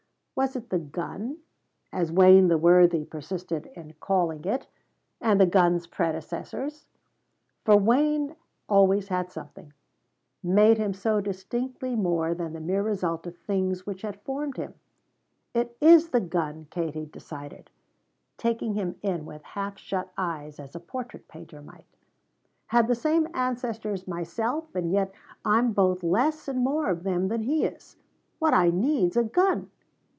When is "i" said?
28.55-28.71